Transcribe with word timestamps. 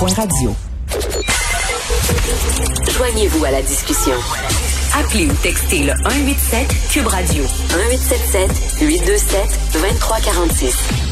Radio. 0.00 0.54
Joignez-vous 2.96 3.44
à 3.44 3.50
la 3.50 3.62
discussion. 3.62 4.14
Appelez 4.96 5.26
ou 5.26 5.32
textez 5.42 5.80
le 5.80 5.92
187 6.04 6.68
Cube 6.92 7.06
Radio 7.08 7.42
1877 7.42 8.80
827 8.80 9.40
2346. 9.72 11.08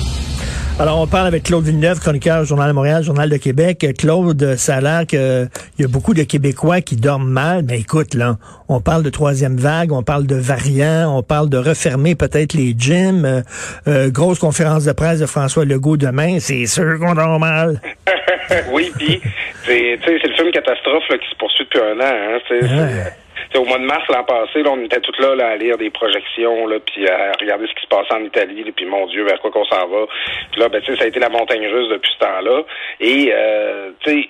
Alors, 0.78 1.00
on 1.00 1.06
parle 1.06 1.26
avec 1.26 1.42
Claude 1.42 1.64
Villeneuve, 1.64 1.98
chroniqueur 1.98 2.44
Journal 2.44 2.68
de 2.68 2.74
Montréal, 2.74 3.02
Journal 3.02 3.28
de 3.28 3.36
Québec. 3.38 3.86
Claude, 3.98 4.56
ça 4.56 4.76
a 4.76 4.80
l'air 4.80 5.06
qu'il 5.06 5.48
y 5.78 5.84
a 5.84 5.88
beaucoup 5.88 6.14
de 6.14 6.22
Québécois 6.22 6.80
qui 6.80 6.96
dorment 6.96 7.28
mal. 7.28 7.64
Mais 7.66 7.80
écoute, 7.80 8.14
là, 8.14 8.36
on 8.68 8.80
parle 8.80 9.02
de 9.02 9.10
troisième 9.10 9.56
vague, 9.56 9.90
on 9.90 10.02
parle 10.02 10.26
de 10.26 10.36
variants, 10.36 11.16
on 11.16 11.22
parle 11.22 11.48
de 11.48 11.58
refermer 11.58 12.14
peut-être 12.14 12.52
les 12.52 12.74
gyms. 12.78 13.24
Euh, 13.24 13.42
euh, 13.88 14.10
grosse 14.10 14.38
conférence 14.38 14.84
de 14.84 14.92
presse 14.92 15.18
de 15.18 15.26
François 15.26 15.64
Legault 15.64 15.96
demain. 15.96 16.38
C'est 16.40 16.66
sûr 16.66 16.98
qu'on 17.00 17.14
dort 17.14 17.40
mal. 17.40 17.80
oui, 18.70 18.92
puis 18.98 19.20
c'est 19.64 19.98
le 20.04 20.34
film 20.34 20.50
catastrophe 20.50 21.08
qui 21.08 21.28
se 21.30 21.36
poursuit 21.36 21.64
depuis 21.64 21.80
un 21.80 22.00
an. 22.00 22.38
Hein, 22.38 23.10
au 23.54 23.64
mois 23.64 23.78
de 23.78 23.84
mars 23.84 24.04
l'an 24.08 24.24
passé, 24.24 24.62
là, 24.62 24.70
on 24.72 24.84
était 24.84 25.00
tous 25.00 25.18
là, 25.20 25.34
là, 25.34 25.48
à 25.48 25.56
lire 25.56 25.78
des 25.78 25.90
projections, 25.90 26.66
là, 26.66 26.76
puis 26.84 27.08
à 27.08 27.32
regarder 27.40 27.66
ce 27.66 27.74
qui 27.74 27.82
se 27.82 27.88
passait 27.88 28.14
en 28.14 28.24
Italie, 28.24 28.70
puis 28.74 28.84
mon 28.84 29.06
Dieu, 29.06 29.24
vers 29.24 29.40
quoi 29.40 29.50
qu'on 29.50 29.64
s'en 29.64 29.86
va. 29.86 30.06
Puis 30.52 30.60
là, 30.60 30.68
ben, 30.68 30.82
ça 30.84 31.04
a 31.04 31.06
été 31.06 31.20
la 31.20 31.28
montagne 31.28 31.66
russe 31.66 31.88
depuis 31.88 32.10
ce 32.12 32.18
temps-là. 32.24 32.62
Et 33.00 33.30
euh, 33.32 33.90
tu 34.00 34.22
sais, 34.22 34.28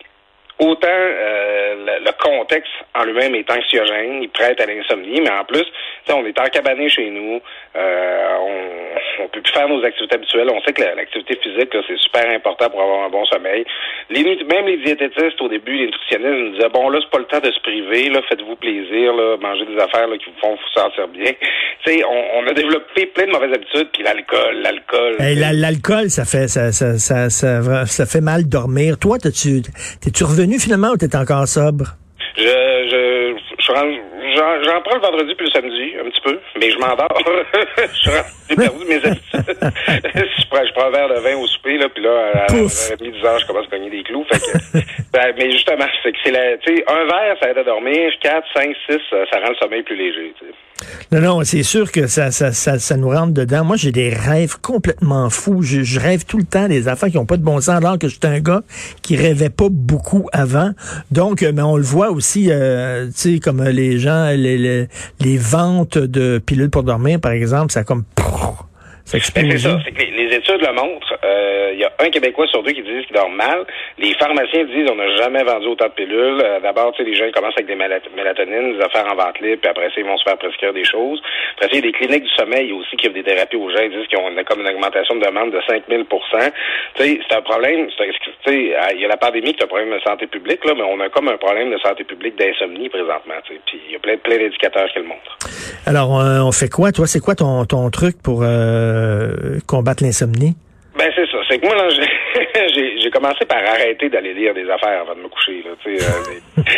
autant 0.59 0.88
euh, 0.88 2.01
le, 2.05 2.12
contexte 2.23 2.73
en 2.95 3.05
lui-même 3.05 3.34
est 3.34 3.51
anxiogène, 3.51 4.23
il 4.23 4.28
prête 4.30 4.60
à 4.60 4.66
l'insomnie, 4.66 5.20
mais 5.20 5.30
en 5.30 5.45
plus, 5.45 5.64
on 6.09 6.24
est 6.24 6.38
encabané 6.41 6.88
chez 6.88 7.10
nous, 7.10 7.41
euh, 7.77 8.37
on, 8.41 9.24
on 9.24 9.28
peut 9.28 9.41
plus 9.41 9.52
faire 9.52 9.69
nos 9.69 9.84
activités 9.84 10.14
habituelles. 10.14 10.48
On 10.50 10.62
sait 10.62 10.73
que 10.73 10.83
l'activité 10.83 11.38
physique, 11.42 11.70
c'est 11.87 11.98
super 11.98 12.28
important 12.30 12.70
pour 12.70 12.80
avoir 12.80 13.05
un 13.05 13.11
bon 13.11 13.24
sommeil. 13.27 13.64
Les, 14.11 14.23
même 14.23 14.66
les 14.66 14.78
diététistes, 14.78 15.41
au 15.41 15.48
début, 15.48 15.77
les 15.77 15.87
nutritionnistes 15.87 16.38
nous 16.38 16.55
disaient, 16.55 16.69
bon, 16.69 16.88
là, 16.88 17.00
c'est 17.02 17.11
pas 17.11 17.19
le 17.19 17.25
temps 17.25 17.41
de 17.41 17.52
se 17.52 17.61
priver, 17.61 18.09
là, 18.09 18.20
faites-vous 18.28 18.56
plaisir, 18.56 19.14
là, 19.14 19.36
mangez 19.41 19.67
des 19.67 19.78
affaires 19.78 20.06
là, 20.06 20.17
qui 20.17 20.27
vous 20.27 20.41
font 20.41 20.55
vous 20.55 20.80
sentir 20.80 21.08
bien. 21.08 21.33
Tu 21.84 21.92
sais, 21.92 22.05
on, 22.05 22.39
on, 22.39 22.47
a 22.48 22.52
développé 22.52 23.06
plein 23.06 23.27
de 23.27 23.33
mauvaises 23.33 23.52
habitudes, 23.52 23.89
puis 23.92 24.02
l'alcool, 24.02 24.56
l'alcool. 24.62 25.17
l'alcool, 25.20 26.11
ça 26.11 26.25
fait 26.25 26.48
ça, 26.48 26.73
ça, 26.73 26.98
ça, 26.98 27.86
ça, 27.86 28.06
fait 28.06 28.20
mal 28.20 28.48
dormir. 28.48 28.98
Toi, 28.98 29.19
t'es-tu 29.19 29.62
t'es-tu 30.02 30.25
revenu 30.47 30.61
finalement 30.61 30.91
ou 30.91 30.97
t'es 30.97 31.14
encore 31.16 31.48
sobre? 31.48 31.97
Je, 32.36 32.42
je, 32.42 33.36
j'en 33.66 34.80
prends 34.83 34.97
le 34.97 35.00
vendredi 35.00 35.34
puis 35.36 35.47
le 35.47 35.52
samedi, 35.52 35.94
un 35.98 36.11
petit 36.11 36.20
peu, 36.22 36.39
mais 36.61 36.70
je 36.70 36.78
m'endors. 36.78 37.08
J'ai 38.48 38.56
perdu 38.56 38.84
mes 38.86 39.05
habitudes. 39.05 39.22
je, 39.34 40.47
prends, 40.50 40.64
je 40.64 40.72
prends 40.74 40.86
un 40.86 40.91
verre 40.91 41.08
de 41.08 41.16
là, 41.87 41.92
puis 41.92 42.03
là, 42.03 42.33
à, 42.34 42.45
à, 42.45 42.97
10 42.97 43.25
heures, 43.25 43.39
je 43.39 43.47
commence 43.47 43.67
à 43.67 43.70
cogner 43.70 43.91
des 43.91 44.03
clous. 44.03 44.25
Fait 44.31 44.39
que, 44.39 44.79
ben, 45.12 45.34
mais 45.39 45.51
justement, 45.51 45.87
c'est 46.03 46.12
que 46.12 46.19
c'est 46.25 46.31
la, 46.31 46.56
tu 46.59 46.77
sais, 46.77 46.84
un 46.89 47.05
verre, 47.05 47.37
ça 47.41 47.51
aide 47.51 47.59
à 47.59 47.65
dormir. 47.65 48.11
4, 48.20 48.45
5, 48.55 48.77
6, 48.89 48.98
ça 49.11 49.41
rend 49.41 49.51
le 49.51 49.56
sommeil 49.56 49.83
plus 49.83 49.97
léger. 49.97 50.34
Non, 51.11 51.20
non, 51.20 51.45
c'est 51.45 51.62
sûr 51.62 51.91
que 51.91 52.07
ça, 52.07 52.31
ça, 52.31 52.53
ça, 52.53 52.79
ça, 52.79 52.97
nous 52.97 53.09
rentre 53.09 53.33
dedans. 53.33 53.64
Moi, 53.64 53.77
j'ai 53.77 53.92
des 53.92 54.11
rêves 54.11 54.57
complètement 54.61 55.31
fous. 55.31 55.62
Je, 55.62 55.98
rêve 55.98 56.25
tout 56.25 56.39
le 56.39 56.45
temps 56.45 56.69
des 56.69 56.89
affaires 56.89 57.09
qui 57.09 57.17
n'ont 57.17 57.27
pas 57.27 57.39
de 57.39 57.45
bon 57.45 57.61
sens, 57.61 57.77
alors 57.77 57.98
que 57.98 58.09
j'étais 58.09 58.29
un 58.29 58.41
gars 58.41 58.62
qui 59.03 59.17
rêvait 59.17 59.51
pas 59.51 59.69
beaucoup 59.70 60.29
avant. 60.33 60.73
Donc, 61.11 61.42
euh, 61.42 61.53
mais 61.55 61.62
on 61.62 61.77
le 61.77 61.83
voit 61.83 62.11
aussi, 62.11 62.48
euh, 62.51 63.07
tu 63.07 63.34
sais, 63.34 63.39
comme 63.39 63.62
les 63.62 63.98
gens, 63.98 64.29
les, 64.31 64.59
les, 64.59 64.87
les, 65.20 65.39
ventes 65.39 65.97
de 65.97 66.39
pilules 66.39 66.70
pour 66.70 66.83
dormir, 66.83 67.20
par 67.20 67.33
exemple, 67.33 67.73
ça 67.73 67.84
comme... 67.84 68.05
Ça 68.19 68.25
ben, 68.25 68.66
c'est 69.06 69.22
ça, 69.22 69.78
c'est 69.84 69.92
que 69.92 70.02
les, 70.02 70.34
études 70.34 70.60
le 70.60 70.72
montrent. 70.72 71.16
Euh, 71.24 71.70
il 71.72 71.78
y 71.78 71.84
a 71.84 71.92
un 72.00 72.10
Québécois 72.10 72.48
sur 72.48 72.60
deux 72.64 72.72
qui 72.72 72.82
disent 72.82 73.06
qu'il 73.06 73.14
dort 73.14 73.30
mal. 73.30 73.64
Les 73.98 74.12
pharmaciens 74.14 74.64
disent 74.64 74.90
on 74.90 74.96
n'a 74.96 75.14
jamais 75.14 75.44
vendu 75.44 75.68
autant 75.68 75.86
de 75.86 75.92
pilules. 75.92 76.42
Euh, 76.42 76.58
d'abord, 76.58 76.90
tu 76.92 77.04
sais, 77.04 77.08
les 77.08 77.14
gens 77.14 77.30
commencent 77.32 77.54
avec 77.56 77.68
des 77.68 77.77
mélatonines, 77.77 78.77
des 78.77 78.82
affaires 78.82 79.06
en 79.06 79.14
vente 79.14 79.38
libre, 79.38 79.60
puis 79.62 79.70
après 79.70 79.86
ça, 79.90 79.94
ils 79.98 80.04
vont 80.04 80.18
se 80.18 80.24
faire 80.24 80.36
prescrire 80.36 80.72
des 80.72 80.84
choses. 80.84 81.22
Après 81.54 81.68
il 81.70 81.74
y 81.77 81.78
a 81.78 81.82
des 81.82 81.92
cliniques 81.92 82.24
du 82.24 82.34
sommeil 82.34 82.72
aussi 82.72 82.96
qui 82.96 83.06
offrent 83.06 83.14
des 83.14 83.22
thérapies 83.22 83.56
aux 83.56 83.70
gens. 83.70 83.83
Ils 83.84 83.95
disent 83.95 84.08
qu'ils 84.08 84.18
ont 84.18 84.27
comme 84.45 84.61
une 84.61 84.68
augmentation 84.74 85.14
de 85.14 85.24
demande 85.24 85.52
de 85.52 85.61
5000% 85.61 86.52
Tu 86.96 87.02
sais, 87.02 87.20
c'est 87.28 87.36
un 87.36 87.42
problème. 87.42 87.86
Tu 87.96 88.05
sais, 88.45 88.74
il 88.92 89.00
y 89.00 89.05
a 89.05 89.08
la 89.08 89.16
pandémie 89.16 89.55
qui 89.55 89.61
est 89.61 89.64
un 89.64 89.68
problème 89.68 89.95
de 89.95 90.00
santé 90.00 90.27
publique, 90.27 90.64
là, 90.64 90.72
mais 90.74 90.83
on 90.83 90.98
a 90.98 91.08
comme 91.11 91.28
un 91.28 91.36
problème 91.36 91.70
de 91.70 91.78
santé 91.78 92.02
publique 92.02 92.36
d'insomnie 92.36 92.89
présentement. 92.89 93.39
Puis 93.46 93.61
il 93.86 93.92
y 93.92 93.96
a 93.96 94.00
plein, 94.00 94.16
plein 94.16 94.39
d'indicateurs 94.39 94.89
qui 94.92 94.98
le 94.98 95.05
montrent. 95.05 95.39
Alors, 95.86 96.18
euh, 96.18 96.40
on 96.40 96.50
fait 96.50 96.68
quoi? 96.68 96.90
Toi, 96.90 97.06
c'est 97.06 97.20
quoi 97.20 97.36
ton, 97.36 97.64
ton 97.66 97.89
truc 97.90 98.20
pour... 98.20 98.42
Euh, 98.42 98.95
combattre 99.67 100.02
l'insomnie? 100.02 100.55
Ben 100.96 101.12
c'est 101.14 101.27
ça. 101.27 101.36
C'est 101.48 101.58
que 101.58 101.67
moi, 101.67 101.74
là, 101.74 101.89
j'ai 103.02 103.11
commencé 103.11 103.45
par 103.45 103.58
arrêter 103.58 104.08
d'aller 104.08 104.33
lire 104.33 104.55
des 104.55 104.68
affaires 104.70 105.02
avant 105.02 105.14
de 105.14 105.20
me 105.20 105.29
coucher. 105.29 105.62
Là, 105.62 105.73
euh, 105.86 106.70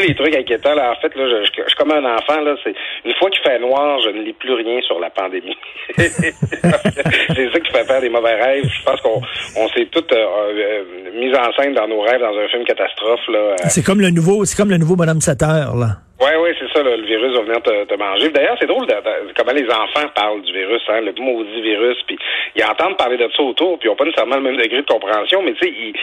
les, 0.00 0.06
les, 0.08 0.14
trucs 0.14 0.34
inquiétants, 0.34 0.74
là, 0.74 0.90
en 0.90 1.00
fait, 1.00 1.14
là, 1.14 1.24
je, 1.28 1.46
je, 1.46 1.68
suis 1.68 1.76
comme 1.76 1.92
un 1.92 2.04
enfant. 2.16 2.40
Là, 2.40 2.56
c'est 2.64 2.74
une 3.04 3.14
fois 3.14 3.30
qu'il 3.30 3.42
fait 3.42 3.60
noir, 3.60 4.00
je 4.04 4.10
ne 4.10 4.22
lis 4.22 4.32
plus 4.32 4.54
rien 4.54 4.80
sur 4.82 4.98
la 4.98 5.10
pandémie. 5.10 5.56
c'est 5.96 7.52
ça 7.52 7.60
qui 7.60 7.70
fait 7.70 7.84
faire 7.84 8.00
des 8.00 8.10
mauvais 8.10 8.34
rêves. 8.42 8.64
Je 8.64 8.82
pense 8.84 9.00
qu'on 9.02 9.22
on 9.56 9.68
s'est 9.68 9.86
tous 9.86 10.04
euh, 10.12 10.16
euh, 10.16 10.84
mis 11.14 11.32
en 11.36 11.52
scène 11.52 11.74
dans 11.74 11.86
nos 11.86 12.00
rêves 12.00 12.20
dans 12.20 12.36
un 12.36 12.48
film 12.48 12.64
catastrophe. 12.64 13.28
Là. 13.28 13.56
C'est 13.68 13.84
comme 13.84 14.00
le 14.00 14.10
nouveau, 14.10 14.44
c'est 14.44 14.56
comme 14.56 14.70
le 14.70 14.78
nouveau 14.78 14.96
Bonhomme 14.96 15.20
7 15.20 15.40
là. 15.42 15.98
Oui, 16.20 16.28
oui, 16.38 16.50
c'est 16.58 16.70
ça, 16.76 16.82
le 16.82 17.00
virus 17.02 17.34
va 17.34 17.42
venir 17.42 17.62
te, 17.62 17.84
te 17.84 17.94
manger. 17.94 18.28
D'ailleurs, 18.28 18.56
c'est 18.60 18.66
drôle 18.66 18.86
de, 18.86 18.94
comment 19.34 19.52
les 19.52 19.66
enfants 19.70 20.06
parlent 20.14 20.42
du 20.42 20.52
virus, 20.52 20.82
hein, 20.88 21.00
le 21.00 21.14
maudit 21.18 21.62
virus, 21.62 21.96
puis 22.06 22.18
ils 22.54 22.62
entendent 22.62 22.98
parler 22.98 23.16
de 23.16 23.26
ça 23.34 23.42
autour, 23.42 23.78
puis 23.78 23.88
ils 23.88 23.90
n'ont 23.90 23.96
pas 23.96 24.04
nécessairement 24.04 24.36
le 24.36 24.42
même 24.42 24.56
degré 24.58 24.82
de 24.82 24.86
compréhension, 24.86 25.40
mais 25.42 25.54
tu 25.54 25.66
sais, 25.66 25.72
ils, 25.72 25.94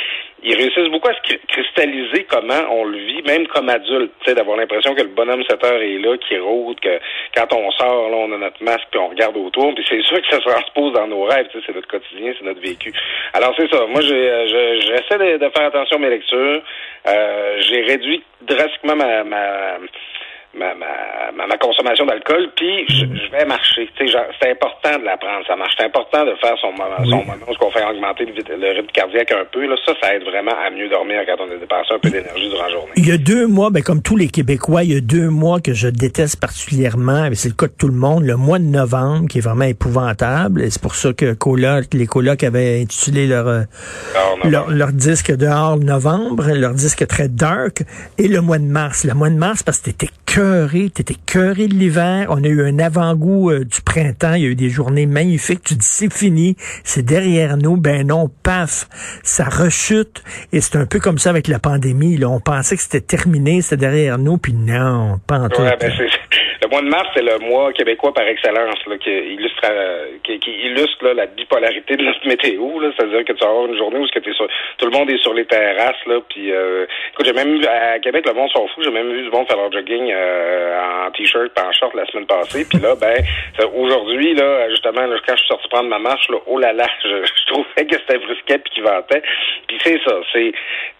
ils 0.44 0.56
réussissent 0.56 0.90
beaucoup 0.90 1.10
à 1.10 1.14
se 1.16 1.36
cristalliser 1.48 2.26
comment 2.30 2.62
on 2.70 2.86
le 2.86 2.98
vit, 2.98 3.22
même 3.24 3.48
comme 3.48 3.70
adulte, 3.70 4.12
d'avoir 4.28 4.58
l'impression 4.58 4.94
que 4.94 5.02
le 5.02 5.10
bonhomme 5.10 5.44
7 5.44 5.64
heures 5.64 5.82
est 5.82 5.98
là, 5.98 6.16
qui 6.18 6.38
rôde, 6.38 6.80
que 6.80 7.00
quand 7.36 7.52
on 7.54 7.72
sort, 7.72 8.10
là, 8.10 8.18
on 8.18 8.32
a 8.34 8.38
notre 8.38 8.64
masque, 8.64 8.88
puis 8.92 9.00
on 9.00 9.08
regarde 9.08 9.36
autour, 9.38 9.74
puis 9.74 9.84
c'est 9.90 10.02
sûr 10.04 10.22
que 10.22 10.28
ça 10.30 10.38
se 10.38 10.48
transpose 10.48 10.94
dans 10.94 11.08
nos 11.08 11.24
rêves, 11.24 11.48
c'est 11.54 11.74
notre 11.74 11.88
quotidien, 11.88 12.34
c'est 12.38 12.46
notre 12.46 12.62
vécu. 12.62 12.94
Alors 13.34 13.54
c'est 13.58 13.72
ça, 13.74 13.86
moi, 13.88 14.02
j'essaie 14.02 15.18
de, 15.18 15.38
de, 15.38 15.50
faire 15.50 15.68
attention 15.68 15.98
à 15.98 16.00
mes 16.00 16.10
lectures, 16.10 16.62
euh, 17.08 17.62
j'ai 17.62 17.82
réduit 17.82 18.24
drastiquement 18.42 18.96
ma, 18.96 19.24
ma 19.24 19.78
ma, 20.58 20.74
ma, 20.76 21.48
ma, 21.48 21.58
consommation 21.58 22.06
d'alcool, 22.06 22.50
puis 22.56 22.86
je, 22.90 23.06
mm. 23.06 23.32
vais 23.32 23.46
marcher. 23.46 23.90
C'est 23.98 24.52
important 24.52 25.00
de 25.00 25.06
la 25.06 25.18
prendre, 25.18 25.46
ça 25.46 25.56
marche. 25.56 25.74
C'est 25.78 25.86
important 25.86 26.26
de 26.26 26.36
faire 26.36 26.58
son, 26.60 26.72
son 26.76 27.24
moment 27.24 27.34
où 27.48 27.54
qu'on 27.56 27.72
fait 27.72 27.86
augmenter 27.86 28.26
le, 28.26 28.74
rythme 28.74 28.92
cardiaque 28.94 29.32
un 29.32 29.46
peu. 29.52 29.66
Là, 29.66 29.76
ça, 29.86 29.94
ça 30.02 30.16
aide 30.16 30.24
vraiment 30.24 30.54
à 30.66 30.70
mieux 30.70 30.90
dormir 30.90 31.22
quand 31.26 31.44
on 31.44 31.52
a 31.52 31.58
dépensé 31.58 31.94
un 31.94 32.00
peu 32.00 32.10
d'énergie 32.10 32.50
durant 32.50 32.64
la 32.64 32.72
journée. 32.72 32.92
Il 32.98 33.08
y 33.08 33.12
a 33.12 33.18
deux 33.18 33.48
mois, 33.48 33.70
ben, 33.70 33.84
comme 33.84 34.02
tous 34.02 34.18
les 34.18 34.28
Québécois, 34.28 34.84
il 34.84 34.94
y 34.94 34.98
a 34.98 35.02
deux 35.02 35.30
mois 35.30 35.60
que 35.60 35.74
je 35.74 35.88
déteste 35.88 36.40
particulièrement, 36.40 37.30
c'est 37.34 37.50
le 37.50 37.56
cas 37.56 37.68
de 37.68 37.74
tout 37.78 37.88
le 37.88 37.94
monde, 37.94 38.24
le 38.24 38.36
mois 38.36 38.60
de 38.60 38.64
novembre, 38.64 39.28
qui 39.28 39.38
est 39.38 39.42
vraiment 39.42 39.66
épouvantable. 39.66 40.62
Et 40.64 40.70
c'est 40.70 40.82
pour 40.82 40.96
ça 40.96 41.14
que 41.14 41.36
les 41.94 42.08
colocs 42.08 42.44
avaient 42.44 42.82
intitulé 42.82 43.28
leur, 43.28 43.48
euh, 43.48 43.62
leur, 44.44 44.70
leur, 44.70 44.92
disque 44.92 45.36
dehors 45.36 45.78
novembre, 45.78 46.46
leur 46.54 46.74
disque 46.74 47.06
très 47.08 47.28
dark, 47.28 47.84
et 48.18 48.28
le 48.28 48.42
mois 48.42 48.58
de 48.58 48.66
mars. 48.66 49.04
Le 49.04 49.14
mois 49.14 49.30
de 49.30 49.36
mars, 49.36 49.64
parce 49.64 49.80
que 49.80 49.92
c'était 49.92 50.08
cœuré, 50.28 50.92
t'étais 50.92 51.16
cœuré 51.26 51.68
de 51.68 51.74
l'hiver. 51.74 52.28
On 52.30 52.44
a 52.44 52.48
eu 52.48 52.62
un 52.62 52.78
avant-goût 52.78 53.50
euh, 53.50 53.66
du 53.66 53.82
printemps. 53.82 54.34
Il 54.36 54.44
y 54.44 54.46
a 54.46 54.50
eu 54.50 54.56
des 54.56 54.70
journées 54.70 55.08
magnifiques. 55.08 55.64
Tu 55.64 55.74
dis 55.74 55.86
c'est 55.86 56.14
fini, 56.14 56.56
c'est 56.84 57.02
derrière 57.02 57.58
nous. 57.58 57.78
Ben 57.78 58.06
non, 58.06 58.30
paf, 58.44 58.88
ça 59.24 59.46
rechute. 59.46 60.24
Et 60.52 60.62
c'est 60.62 60.76
un 60.76 60.86
peu 60.86 61.00
comme 61.00 61.18
ça 61.18 61.32
avec 61.32 61.48
la 61.48 61.58
pandémie. 61.58 62.18
Là. 62.18 62.30
On 62.30 62.40
pensait 62.40 62.76
que 62.76 62.84
c'était 62.84 63.02
terminé, 63.02 63.62
c'était 63.62 63.78
derrière 63.78 64.20
nous, 64.20 64.38
puis 64.38 64.54
non, 64.54 65.20
pas 65.26 65.40
en 65.40 65.50
tout. 65.50 65.62
Ben, 65.62 65.92
le 66.62 66.68
mois 66.70 66.82
de 66.82 66.88
mars, 66.88 67.08
c'est 67.16 67.24
le 67.24 67.38
mois 67.40 67.72
québécois 67.74 68.14
par 68.14 68.28
excellence 68.28 68.80
là, 68.88 68.98
qui 68.98 69.10
illustre, 69.10 69.62
euh, 69.66 70.08
qui, 70.24 70.40
illustre 70.52 71.06
là, 71.06 71.14
la 71.14 71.26
bipolarité 71.28 71.96
de 71.96 72.04
notre 72.04 72.28
météo. 72.28 72.80
C'est-à-dire 72.96 73.26
que 73.26 73.34
tu 73.34 73.44
vas 73.44 73.50
avoir 73.50 73.66
une 73.68 73.78
journée 73.78 74.00
où 74.00 74.08
sur, 74.08 74.48
tout 74.78 74.86
le 74.86 74.92
monde 74.92 75.10
est 75.10 75.22
sur 75.22 75.34
les 75.34 75.46
terrasses. 75.46 76.04
Là, 76.06 76.20
puis, 76.30 76.52
euh, 76.52 76.86
écoute, 77.14 77.26
j'ai 77.26 77.34
même 77.34 77.60
vu 77.60 77.66
à 77.66 78.00
Québec, 78.00 78.26
le 78.26 78.34
monde 78.34 78.50
s'en 78.52 78.68
fout. 78.68 78.84
J'ai 78.84 78.92
même 78.92 79.12
vu 79.12 79.24
du 79.24 79.30
monde 79.30 79.48
faire 79.48 79.58
leur 79.58 79.72
jogging 79.72 80.12
euh, 80.12 81.06
en 81.08 81.12
t-shirt, 81.12 81.52
en 81.60 81.72
short 81.72 81.94
la 81.94 82.06
semaine 82.08 82.26
passée. 82.26 82.66
Puis 82.70 82.80
là, 82.80 82.96
ben, 82.96 83.24
aujourd'hui, 83.76 84.34
là, 84.34 84.70
justement, 84.70 85.06
là, 85.06 85.16
quand 85.26 85.36
je 85.36 85.40
suis 85.40 85.48
sorti 85.48 85.68
prendre 85.70 85.90
ma 85.90 86.00
marche, 86.00 86.28
là, 86.30 86.38
oh 86.48 86.58
là 86.60 86.74
là, 86.74 86.88
je, 87.04 87.46
trouvais 87.48 87.86
que 87.86 87.98
c'était 87.98 88.18
brisquet 88.18 88.58
puis 88.60 88.74
qu'il 88.74 88.84
ventait. 88.84 89.22
Puis 89.68 89.78
c'est 89.84 90.00
ça, 90.06 90.16
c'est, 90.34 90.52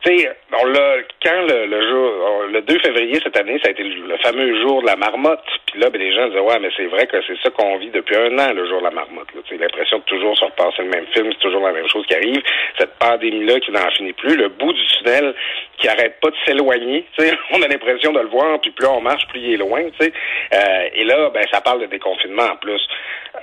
tu 0.04 0.18
sais, 0.18 0.30
quand 0.52 1.42
le, 1.50 1.66
le 1.66 1.90
jour, 1.90 2.44
le 2.52 2.62
2 2.62 2.80
février 2.80 3.20
cette 3.24 3.38
année, 3.38 3.60
ça 3.62 3.70
a 3.70 3.72
été 3.72 3.84
le 3.84 4.18
fameux 4.18 4.62
jour 4.62 4.82
de 4.82 4.88
la 4.88 4.96
marmotte. 4.96 5.47
Puis 5.66 5.80
là, 5.80 5.90
ben, 5.90 6.00
les 6.00 6.14
gens 6.14 6.28
disaient, 6.28 6.40
ouais, 6.40 6.60
mais 6.60 6.70
c'est 6.76 6.86
vrai 6.86 7.08
que 7.08 7.18
c'est 7.26 7.38
ça 7.42 7.50
qu'on 7.50 7.78
vit 7.78 7.90
depuis 7.90 8.16
un 8.16 8.38
an, 8.40 8.54
le 8.54 8.68
jour 8.68 8.80
de 8.80 8.86
la 8.86 8.92
marmotte. 8.92 9.28
Tu 9.46 9.58
l'impression 9.58 10.00
de 10.00 10.04
toujours 10.04 10.38
se 10.38 10.46
repasser 10.46 10.84
le 10.84 10.90
même 10.90 11.06
film, 11.14 11.30
c'est 11.32 11.40
toujours 11.40 11.66
la 11.66 11.74
même 11.74 11.88
chose 11.88 12.06
qui 12.06 12.16
arrive. 12.16 12.42
Cette 12.78 12.94
pandémie-là 13.00 13.60
qui 13.60 13.72
n'en 13.72 13.90
finit 13.92 14.14
plus, 14.14 14.36
le 14.36 14.50
bout 14.50 14.74
du 14.74 14.86
tunnel 14.98 15.34
qui 15.78 15.88
arrête 15.88 16.20
pas 16.22 16.30
de 16.30 16.36
s'éloigner. 16.46 17.06
On 17.52 17.62
a 17.62 17.68
l'impression 17.68 18.12
de 18.12 18.20
le 18.20 18.28
voir, 18.28 18.60
puis 18.62 18.72
plus 18.72 18.88
on 18.88 19.02
marche, 19.02 19.28
plus 19.28 19.40
il 19.40 19.54
est 19.54 19.58
loin. 19.58 19.82
Euh, 19.82 20.90
et 20.94 21.04
là, 21.04 21.30
ben, 21.30 21.44
ça 21.52 21.62
parle 21.62 21.82
de 21.82 21.86
déconfinement 21.88 22.44
en 22.44 22.56
plus. 22.58 22.82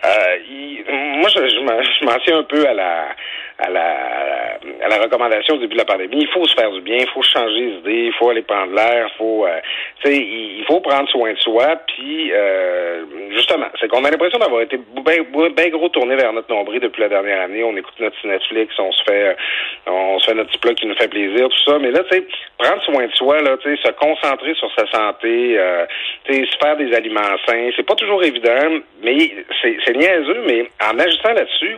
Euh, 0.05 0.37
moi, 0.89 1.29
je, 1.29 1.49
je 1.49 2.05
m'en 2.05 2.19
tiens 2.25 2.39
un 2.39 2.43
peu 2.43 2.67
à 2.67 2.75
la, 2.75 3.09
à 3.59 3.71
la 3.71 4.44
recommandation 5.05 5.55
au 5.55 5.59
début 5.59 5.75
de 5.75 5.79
la 5.79 5.85
pandémie. 5.85 6.19
Il 6.21 6.29
faut 6.29 6.47
se 6.47 6.55
faire 6.55 6.71
du 6.71 6.81
bien, 6.81 6.99
il 7.01 7.09
faut 7.09 7.23
changer 7.23 7.67
d'idée, 7.67 8.07
il 8.07 8.13
faut 8.15 8.31
aller 8.31 8.43
prendre 8.43 8.75
l'air, 8.75 9.09
il 9.13 9.17
faut, 9.17 9.47
euh, 9.47 9.61
tu 10.03 10.11
sais, 10.11 10.17
il 10.17 10.65
faut 10.67 10.81
prendre 10.81 11.09
soin 11.09 11.33
de 11.33 11.39
soi. 11.39 11.77
Puis 11.87 12.33
euh, 12.33 13.05
justement, 13.31 13.67
c'est 13.81 13.89
qu'on 13.89 14.05
a 14.05 14.11
l'impression 14.11 14.39
d'avoir 14.39 14.63
été 14.63 14.79
bien 14.79 15.69
gros 15.69 15.89
tourné 15.89 16.17
vers 16.17 16.33
notre 16.33 16.53
nombril 16.53 16.81
depuis 16.81 17.03
la 17.03 17.09
dernière 17.09 17.43
année. 17.43 17.63
On 17.63 17.77
écoute 17.77 17.95
notre 18.01 18.27
Netflix, 18.27 18.75
on 18.79 18.93
se 18.93 19.03
fait, 19.05 19.37
on 19.87 20.19
se 20.19 20.27
fait 20.27 20.35
notre 20.35 20.51
petit 20.51 20.59
plat 20.59 20.75
qui 20.75 20.87
nous 20.87 20.97
fait 20.97 21.09
plaisir, 21.09 21.49
tout 21.49 21.71
ça. 21.71 21.79
Mais 21.79 21.91
là, 21.91 22.01
tu 22.11 22.17
sais, 22.17 22.27
prendre 22.59 22.83
soin 22.83 23.07
de 23.07 23.15
soi, 23.15 23.41
là, 23.43 23.57
tu 23.59 23.77
sais, 23.77 23.83
se 23.83 23.93
concentrer 23.93 24.55
sur 24.55 24.71
sa 24.75 24.87
santé, 24.91 25.59
euh, 25.59 25.87
tu 26.25 26.35
sais, 26.35 26.47
se 26.47 26.57
faire 26.59 26.77
des 26.77 26.95
aliments 26.95 27.21
sains, 27.47 27.71
c'est 27.77 27.87
pas 27.87 27.95
toujours 27.95 28.23
évident, 28.23 28.81
mais 29.03 29.17
c'est 29.63 29.97
niaiseux, 29.97 30.43
mais 30.47 30.67
en 30.83 30.99
ajustant 30.99 31.33
là-dessus, 31.33 31.77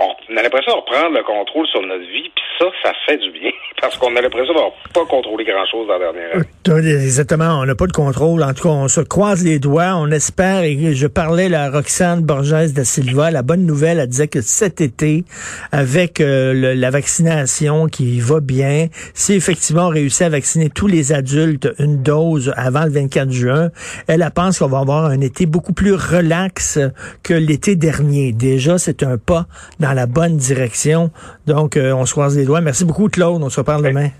on 0.00 0.36
a 0.36 0.42
l'impression 0.42 0.72
de 0.72 0.76
reprendre 0.76 1.16
le 1.16 1.24
contrôle 1.24 1.66
sur 1.66 1.82
notre 1.82 2.04
vie, 2.04 2.30
puis 2.34 2.44
ça, 2.58 2.66
ça 2.82 2.92
fait 3.06 3.18
du 3.18 3.30
bien, 3.32 3.50
parce 3.80 3.96
qu'on 3.96 4.14
a 4.16 4.20
l'impression 4.20 4.54
d'avoir 4.54 4.72
pas 4.94 5.04
contrôlé 5.06 5.44
grand-chose 5.44 5.86
dans 5.88 5.98
la 5.98 6.12
dernière 6.12 6.36
année. 6.36 7.04
Exactement, 7.04 7.60
on 7.60 7.64
n'a 7.64 7.74
pas 7.74 7.86
de 7.86 7.92
contrôle. 7.92 8.42
En 8.42 8.52
tout 8.52 8.64
cas, 8.64 8.68
on 8.68 8.88
se 8.88 9.00
croise 9.00 9.44
les 9.44 9.58
doigts, 9.58 9.94
on 9.96 10.10
espère, 10.10 10.62
et 10.62 10.94
je 10.94 11.06
parlais 11.06 11.52
à 11.52 11.70
Roxane 11.70 12.22
Borges 12.22 12.72
da 12.72 12.84
Silva, 12.84 13.30
la 13.30 13.42
bonne 13.42 13.66
nouvelle, 13.66 13.98
elle 13.98 14.08
disait 14.08 14.28
que 14.28 14.40
cet 14.40 14.80
été, 14.80 15.24
avec 15.72 16.20
euh, 16.20 16.74
la 16.74 16.90
vaccination 16.90 17.86
qui 17.86 18.20
va 18.20 18.40
bien, 18.40 18.88
si 19.14 19.34
effectivement 19.34 19.86
on 19.86 19.90
réussit 19.90 20.22
à 20.22 20.28
vacciner 20.28 20.70
tous 20.70 20.86
les 20.86 21.12
adultes 21.12 21.68
une 21.78 22.02
dose 22.02 22.52
avant 22.56 22.84
le 22.84 22.90
24 22.90 23.30
juin, 23.30 23.70
elle, 24.06 24.28
pense 24.34 24.58
qu'on 24.58 24.68
va 24.68 24.78
avoir 24.78 25.06
un 25.06 25.20
été 25.20 25.46
beaucoup 25.46 25.72
plus 25.72 25.94
relax 25.94 26.78
que 27.22 27.34
l'été 27.34 27.76
dernier. 27.76 28.32
Déjà, 28.32 28.78
c'est 28.78 29.02
un 29.02 29.18
pas 29.18 29.46
dans 29.80 29.87
dans 29.88 29.94
la 29.94 30.06
bonne 30.06 30.36
direction. 30.36 31.10
Donc, 31.46 31.76
euh, 31.76 31.92
on 31.92 32.04
se 32.04 32.12
croise 32.12 32.36
les 32.36 32.44
doigts. 32.44 32.60
Merci 32.60 32.84
beaucoup, 32.84 33.08
Claude. 33.08 33.42
On 33.42 33.48
se 33.48 33.60
reparle 33.60 33.82
demain. 33.82 34.10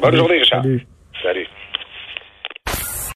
Bonne 0.00 0.16
journée, 0.16 0.38
Richard. 0.38 0.62
Salut. 0.62 0.86